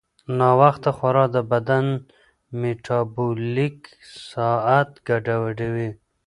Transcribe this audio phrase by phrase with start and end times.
[0.39, 1.85] ناوخته خورا د بدن
[2.61, 3.79] میټابولیک
[4.31, 5.89] ساعت ګډوډوي.